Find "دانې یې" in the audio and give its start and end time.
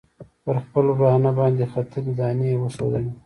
2.19-2.55